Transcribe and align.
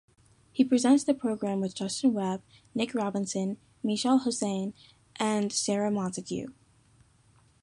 He 0.51 0.63
presents 0.65 1.03
the 1.03 1.13
programme 1.13 1.59
with 1.61 1.75
Justin 1.75 2.13
Webb, 2.13 2.41
Nick 2.73 2.95
Robinson, 2.95 3.57
Mishal 3.85 4.23
Husain 4.25 4.73
and 5.17 5.53
Sarah 5.53 5.91
Montague. 5.91 6.47